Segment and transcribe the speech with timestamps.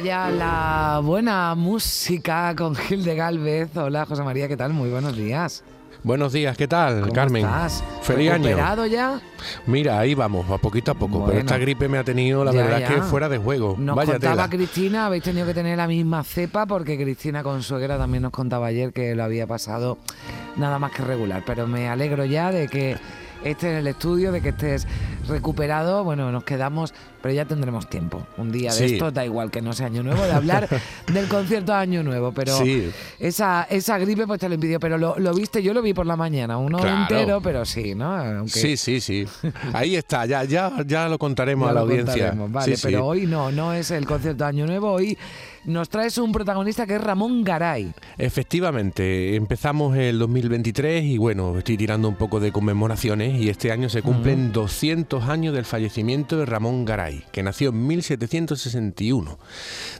[0.00, 3.76] Llega ya la buena música con Gil de Galvez.
[3.76, 4.72] Hola José María, ¿qué tal?
[4.72, 5.62] Muy buenos días.
[6.02, 7.44] Buenos días, ¿qué tal, ¿Cómo Carmen?
[7.44, 7.82] estás?
[8.02, 8.44] Feliz año.
[8.44, 9.20] ¿Recuperado ya?
[9.66, 11.18] Mira, ahí vamos, a poquito a poco.
[11.18, 11.26] Bueno.
[11.26, 12.88] Pero esta gripe me ha tenido, la Ya, verdad, ya.
[12.88, 13.74] que fuera de juego.
[13.78, 14.48] Nos Vaya contaba tela.
[14.48, 18.92] Cristina, habéis tenido que tener la misma cepa porque Cristina Consuegra también nos contaba ayer
[18.92, 19.98] que lo había pasado
[20.56, 21.42] nada más que regular.
[21.44, 22.96] Pero me alegro ya de que
[23.44, 24.86] estés en el estudio, de que estés
[25.28, 26.04] recuperado.
[26.04, 28.26] Bueno, nos quedamos, pero ya tendremos tiempo.
[28.36, 28.94] Un día de Sí.
[28.94, 30.68] esto, da igual que no sea Año Nuevo, de hablar
[31.12, 32.32] del concierto de Año Nuevo.
[32.32, 32.90] Pero Sí.
[33.18, 34.78] esa, esa gripe pues te lo impidió.
[34.80, 37.02] Pero lo, lo viste, yo lo vi por la mañana, uno Claro.
[37.02, 38.14] entero, pero sí, ¿no?
[38.16, 39.26] Aunque Sí, sí, sí.
[39.72, 42.12] Ahí está, ya, ya, ya lo contaremos ya a la lo audiencia.
[42.30, 44.92] contaremos, Vale, Sí, pero hoy no, no es el concierto de Año Nuevo.
[44.92, 45.16] Hoy
[45.66, 47.92] nos traes un protagonista que es Ramón Garay.
[48.18, 53.88] Efectivamente, empezamos el 2023 y bueno, estoy tirando un poco de conmemoraciones y este año
[53.88, 59.38] se cumplen 200 años del fallecimiento de Ramón Garay, que nació en 1761.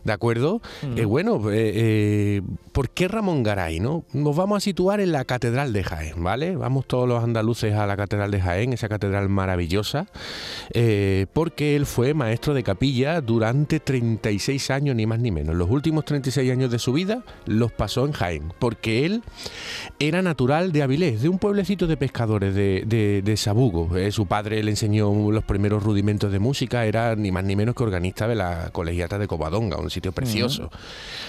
[0.05, 0.63] ¿De acuerdo?
[0.97, 2.43] Eh, bueno, eh, eh,
[2.73, 3.81] ¿por qué Ramón Garay?
[3.81, 4.05] No?
[4.13, 6.55] Nos vamos a situar en la Catedral de Jaén, ¿vale?
[6.55, 10.07] Vamos todos los andaluces a la Catedral de Jaén, esa catedral maravillosa,
[11.33, 15.56] porque él fue maestro de capilla durante 36 años, ni más ni menos.
[15.57, 19.23] Los últimos 36 años de su vida los pasó en Jaén, porque él
[19.99, 23.97] era natural de Avilés, de un pueblecito de pescadores de, de- de Sabugo.
[23.97, 27.75] Eh, su padre le enseñó los primeros rudimentos de música, era ni más ni menos
[27.75, 30.71] que organista de la colegiata de Covadonga, un sitio precioso.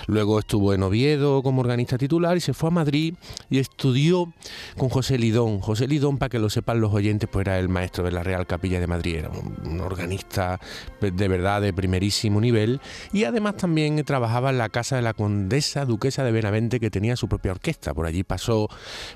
[0.08, 3.14] Luego estuvo en Oviedo como organista titular y se fue a Madrid
[3.50, 4.32] y estudió
[4.78, 5.60] con José Lidón.
[5.60, 8.46] José Lidón, para que lo sepan los oyentes, pues era el maestro de la Real
[8.48, 10.60] Capilla de Madrid, era un, un organista
[11.02, 12.80] de verdad de primerísimo nivel
[13.14, 17.16] y además también trabajaba en la casa de la condesa duquesa de Benavente que tenía
[17.16, 17.94] su propia orquesta.
[17.94, 18.68] Por allí pasó,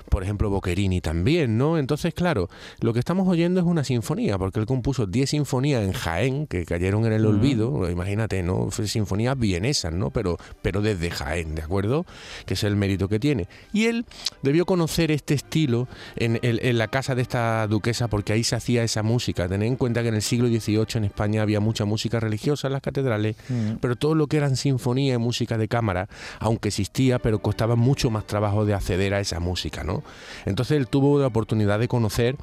[0.08, 1.76] por ejemplo, Boccherini también, ¿no?
[1.76, 2.48] Entonces, claro,
[2.80, 6.64] lo que estamos oyendo es una sinfonía, porque él compuso 10 sinfonías en Jaén que
[6.64, 8.68] cayeron en el olvido, imagínate, ¿no?
[8.70, 10.10] Sinfonías vienesas, ¿no?
[10.10, 12.06] Pero, pero desde Jaén, ¿de acuerdo?
[12.46, 13.48] Que es el mérito que tiene.
[13.72, 14.06] Y él
[14.42, 18.54] debió conocer este estilo en, en- en la casa de esta duquesa porque ahí se
[18.54, 19.48] hacía esa música.
[19.48, 22.74] Tened en cuenta que en el siglo XVIII en España había mucha música religiosa en
[22.74, 23.34] las catedrales,
[23.80, 24.54] pero todo lo que eran
[24.92, 26.08] sinfonía y música de cámara,
[26.38, 30.02] aunque existía, pero costaba mucho más trabajo de acceder a esa música, ¿no?
[30.44, 32.36] Entonces él tuvo la oportunidad de conocer,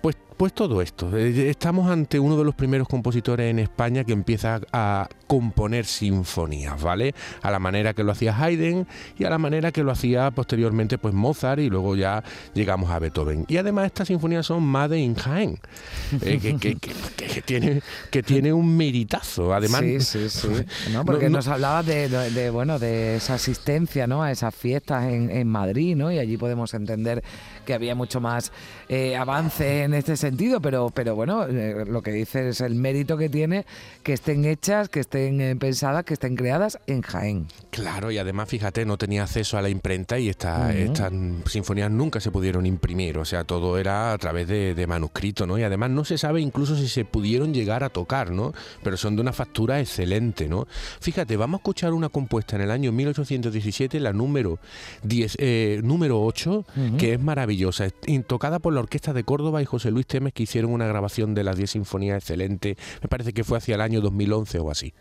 [0.00, 1.14] pues, pues todo esto.
[1.18, 6.80] Eh, Estamos ante uno de los primeros compositores en España que empieza a componer sinfonías,
[6.80, 7.14] ¿vale?
[7.42, 8.86] A la manera que lo hacía Haydn
[9.18, 12.24] y a la manera que lo hacía posteriormente pues Mozart y luego ya
[12.54, 13.44] llegamos a Beethoven.
[13.48, 15.58] Y además estas sinfonías son Made in Jaén,
[16.22, 19.52] eh, que, que- que- que- que tiene, que tiene un meritazo.
[19.52, 20.48] Además, sí, sí, sí.
[20.90, 21.04] ¿no?
[21.04, 24.22] Porque no- nos hablaba de, de- de, bueno, de esa asistencia ¿no?
[24.22, 26.10] a esas fiestas en, en Madrid, ¿no?
[26.10, 27.22] Y allí podemos entender
[27.66, 28.52] que había mucho más
[28.88, 30.29] eh, avance en este sentido,
[30.60, 33.64] pero, pero bueno, eh, lo que dice es el mérito que tiene
[34.02, 37.46] que estén hechas, que estén eh, pensadas, que estén creadas en Jaén.
[37.70, 41.12] Claro, y además, fíjate, no tenía acceso a la imprenta y esta- estas
[41.46, 45.58] sinfonías nunca se pudieron imprimir, o sea, todo era a través de, de manuscrito, ¿no?
[45.58, 48.52] Y además no se sabe incluso si se pudieron llegar a tocar, ¿no?
[48.82, 50.66] Pero son de una factura excelente, ¿no?
[51.00, 54.58] Fíjate, vamos a escuchar una compuesta en el año 1817, la número
[55.02, 56.64] 10, eh, número 8,
[56.98, 57.94] que es maravillosa, es-
[58.26, 61.56] tocada por la Orquesta de Córdoba y José Luis Que hicieron una grabación de las
[61.56, 64.92] 10 sinfonías excelente, me parece que fue hacia el año 2011 o así.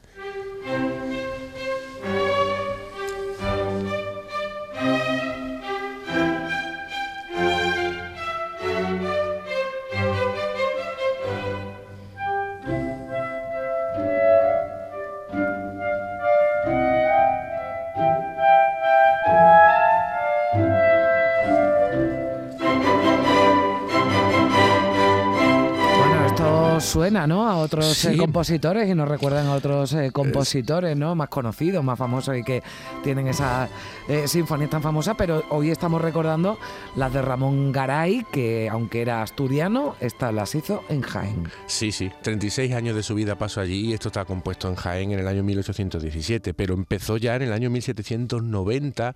[26.90, 27.48] Suena, ¿no?
[27.48, 31.14] A otros eh, compositores y nos recuerdan a otros eh, compositores, ¿no?
[31.14, 32.64] Más conocidos, más famosos y que
[33.04, 33.70] tienen esas
[34.08, 36.58] eh, sinfonías tan famosas, pero hoy estamos recordando
[36.96, 41.48] las de Ramón Garay, que aunque era asturiano, estas las hizo en Jaén.
[41.68, 45.12] Sí, sí, 36 años de su vida pasó allí y esto está compuesto en Jaén
[45.12, 49.16] en el año 1817, pero empezó ya en el año 1790,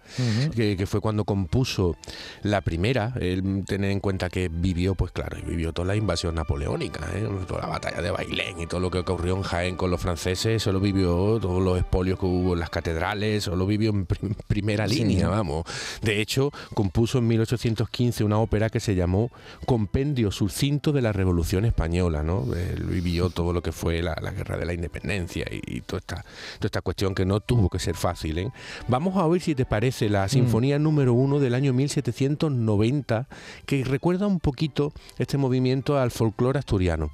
[0.55, 1.97] que, que fue cuando compuso
[2.43, 3.13] la primera.
[3.13, 7.27] Tener en cuenta que vivió, pues claro, vivió toda la invasión napoleónica, ¿eh?
[7.63, 10.73] La batalla de Bailén y todo lo que ocurrió en Jaén con los franceses, eso
[10.73, 14.05] lo vivió, todos los expolios que hubo en las catedrales, eso lo vivió en
[14.47, 15.63] primera línea, vamos.
[16.01, 19.31] De hecho, compuso en 1815 una ópera que se llamó
[19.65, 22.45] Compendio Sucinto de la Revolución Española, ¿no?
[22.53, 26.65] Él vivió todo lo que fue la, guerra de la independencia y, toda, esta, toda
[26.65, 28.39] esta cuestión que no tuvo que ser fácil.
[28.39, 28.51] ¿eh?
[28.89, 30.29] Vamos a oír, si te parece, la mm.
[30.29, 33.27] Sinfonía número uno del año 1790,
[33.65, 37.11] que recuerda un poquito este movimiento al folclore asturiano.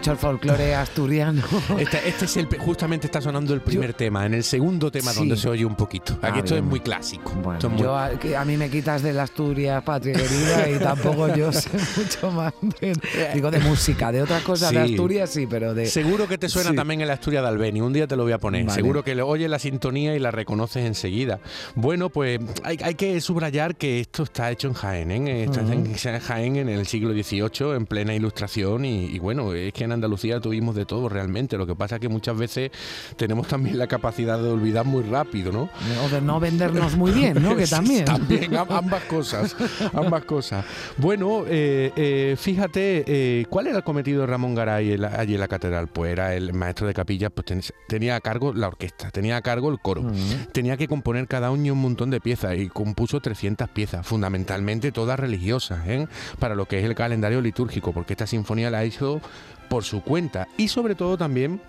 [0.00, 1.42] Mucho el folclore asturiano.
[1.78, 4.26] Este, este, es el, justamente está sonando el primer tema.
[4.26, 6.14] En el segundo tema donde se oye un poquito.
[6.20, 7.32] Aquí ah, esto es muy clásico.
[7.76, 12.30] Yo, a, mí me quitas de la Asturias patria querida y tampoco yo sé mucho
[12.30, 12.52] más.
[12.80, 12.94] De,
[13.34, 15.86] digo de música, de otras cosas de Asturias sí, pero de.
[15.86, 17.80] Seguro que te suena también en la Asturias de Albeni.
[17.80, 18.70] Un día te lo voy a poner.
[18.70, 21.40] Seguro que le oyes la sintonía y la reconoces enseguida.
[21.74, 25.10] Bueno, pues hay, que subrayar que esto está hecho en Jaén.
[25.10, 25.44] ¿eh?
[25.44, 28.84] Está en Jaén en el siglo XVIII, en plena ilustración.
[28.84, 31.56] Y, y bueno, es que en Andalucía tuvimos de todo realmente.
[31.56, 32.70] Lo que pasa es que muchas veces
[33.16, 35.68] tenemos también la capacidad de olvidar muy rápido, ¿no?
[36.04, 37.56] O de no vendernos muy bien, ¿no?
[37.56, 38.04] Que también.
[38.04, 39.56] también, ambas cosas.
[39.92, 40.64] Ambas cosas.
[40.96, 45.48] Bueno, eh, eh, fíjate, eh, ¿cuál era el cometido de Ramón Garay allí en la
[45.48, 45.88] catedral?
[45.88, 49.70] Pues era el maestro de capilla, pues tenía a cargo la orquesta, tenía a cargo
[49.70, 50.04] el coro,
[50.52, 55.18] tenía que componer cada año un montón de piezas y compuso 300 piezas, fundamentalmente todas
[55.18, 56.06] religiosas, ¿eh?
[56.38, 59.20] para lo que es el calendario litúrgico, porque esta sinfonía la hizo
[59.70, 61.62] por su cuenta y sobre todo también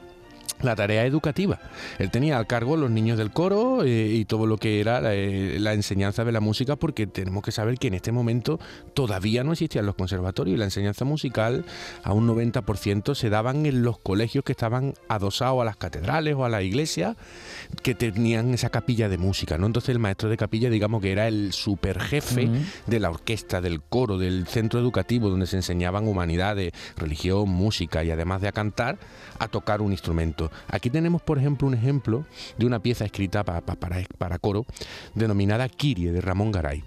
[0.61, 1.59] la tarea educativa.
[1.97, 5.57] Él tenía al cargo los niños del coro eh, y todo lo que era eh,
[5.59, 8.59] la, enseñanza de la música, porque tenemos que saber que en este momento
[8.93, 11.65] todavía no existían los conservatorios y la enseñanza musical
[12.03, 16.45] a un 90% se daban en los colegios que estaban adosados a las catedrales o
[16.45, 17.15] a la iglesia
[17.83, 19.57] que tenían esa capilla de música.
[19.57, 19.65] ¿no?
[19.65, 22.49] Entonces el maestro de capilla, digamos que era el superjefe
[22.87, 28.11] de la orquesta, del coro, del centro educativo donde se enseñaban humanidades, religión, música y
[28.11, 28.97] además de a cantar,
[29.39, 30.11] a tocar un instrumento.
[30.67, 32.25] Aquí tenemos, por ejemplo, un ejemplo
[32.57, 34.65] de una pieza escrita para, para, coro
[35.13, 36.83] denominada Kirie de Ramón Garay.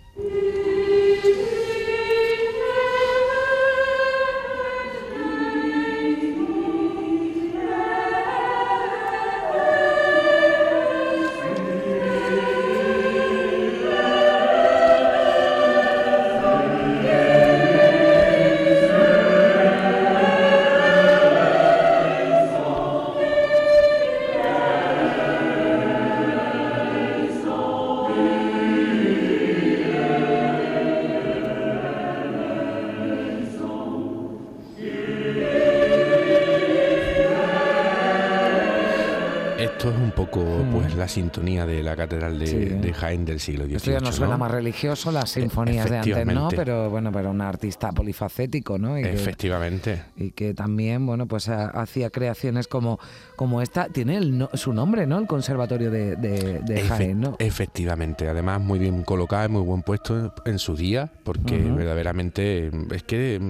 [40.43, 43.77] La sintonía de la catedral de, Jaén del siglo XVIII.
[43.77, 46.49] Esto ya no suena más religioso, las sinfonías de antes, ¿no?
[46.49, 48.97] Pero bueno, pero un artista polifacético, ¿no?
[48.97, 50.05] Efectivamente.
[50.17, 52.99] y que también, bueno, pues hacía creaciones como,
[53.37, 53.89] como esta.
[53.89, 55.19] Tiene el, su nombre, ¿no?
[55.19, 57.37] El Conservatorio de, Jaén, ¿no?
[57.39, 58.29] Efectivamente.
[58.29, 63.41] Además, muy bien colocada, muy buen puesto en su día, porque verdaderamente es que,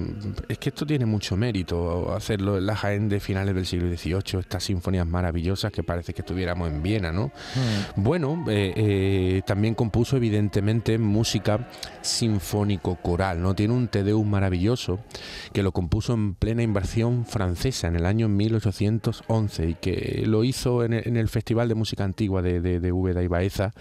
[0.49, 4.39] es que esto tiene mucho mérito hacerlo en la Jaén de finales del siglo XVIII,
[4.39, 7.27] estas sinfonías maravillosas que parece que estuviéramos en Viena, ¿no?
[7.27, 8.03] Mm.
[8.03, 11.67] Bueno, eh, eh, también compuso evidentemente música
[12.01, 13.55] sinfónico-coral, ¿no?
[13.55, 14.99] Tiene un Te Deum maravilloso
[15.53, 20.83] que lo compuso en plena invasión francesa en el año 1811 y que lo hizo
[20.83, 23.73] en el, Festival de Música Antigua de, de, de Úbeda y Baeza,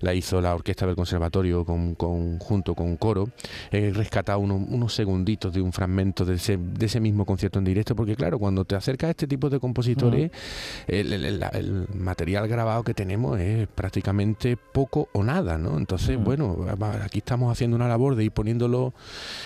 [0.00, 1.94] la hizo la Orquesta del Conservatorio con,
[2.38, 3.30] junto con coro.
[3.70, 7.94] He rescatado unos segunditos de un fragmento de ese, de ese mismo concierto en directo,
[7.94, 10.92] porque claro, cuando te acercas a este tipo de compositores, mm.
[10.92, 15.78] el material grabado que tenemos es prácticamente poco o nada, ¿no?
[15.78, 16.66] Entonces, bueno,
[17.02, 18.94] aquí estamos haciendo una labor de ir poniéndolo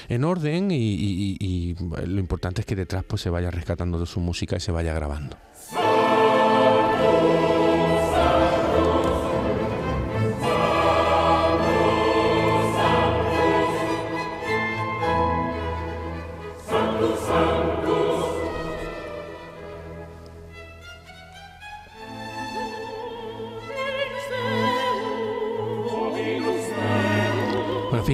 [0.08, 4.56] en orden y, lo importante es que detrás pues se vaya rescatando de su música
[4.56, 5.36] y se vaya grabando.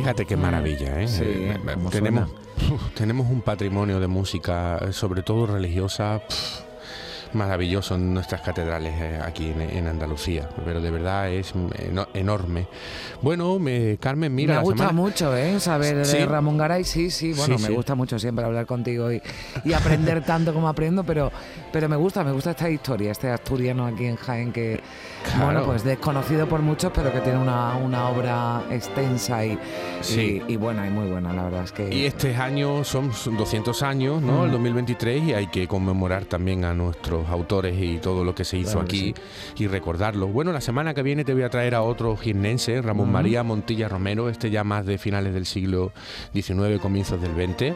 [0.09, 1.07] Fíjate qué maravilla, ¿eh?
[1.09, 1.57] Sí, Eh.
[1.75, 2.31] ¿Cómo tenemos,
[2.95, 6.63] tenemos un patrimonio de música, sobre todo religiosa, pf,
[7.35, 12.09] maravilloso en nuestras catedrales eh, aquí en, en Andalucía, pero de verdad es mm, eno-
[12.15, 12.69] enorme.
[13.21, 15.61] Bueno, me, Carmen, mira, me la gusta semana- mucho, ¿eh?
[15.61, 16.17] Saber Sí.
[16.17, 17.35] de Ramón Garay, sí, sí.
[17.35, 17.75] Bueno, Sí, me sí.
[17.75, 19.21] gusta mucho siempre hablar contigo y,
[19.63, 21.31] y aprender tanto como aprendo, pero,
[21.71, 24.81] pero me gusta, me gusta esta historia, este asturiano aquí en Jaén que,
[25.25, 25.45] Claro.
[25.45, 29.59] bueno, pues desconocido por muchos, pero que tiene una, una obra extensa y,
[30.01, 30.43] Sí.
[30.49, 31.93] y, y buena y muy buena, la verdad es que...
[31.95, 34.43] Y este año son 200 años, ¿no?
[34.43, 34.45] Mm.
[34.47, 38.57] El 2023 y hay que conmemorar también a nuestros autores y todo lo que se
[38.59, 39.15] hizo Claro aquí
[39.57, 40.29] y recordarlo.
[40.29, 43.13] Bueno, la semana que viene te voy a traer a otro girnense, Ramón Mm.
[43.13, 45.93] María Montilla Romero, este ya más de finales del siglo
[46.33, 47.75] XIX, comienzos del XX,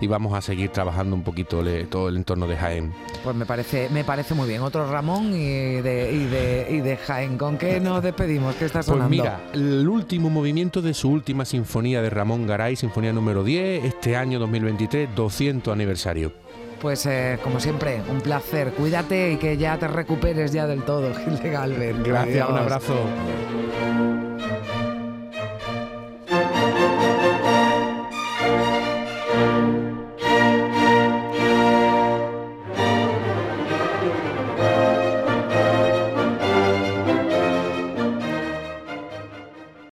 [0.00, 2.92] y vamos a seguir trabajando un poquito le- todo el entorno de Jaén.
[3.22, 4.62] Pues me parece, me parece muy bien.
[4.62, 7.36] Otro Ramón y de, y de, y de Jaén.
[7.36, 8.54] ¿Con qué nos despedimos?
[8.56, 9.10] ¿Qué está Pues sonando?
[9.10, 14.16] mira, el último movimiento de su última sinfonía de Ramón Garay, sinfonía número 10, este
[14.16, 16.32] año 2023, 200 aniversario.
[16.80, 18.72] Pues eh, como siempre, un placer.
[18.72, 21.96] Cuídate y que ya te recuperes ya del todo, Gil de Galvez.
[22.02, 22.94] Gracias, un abrazo.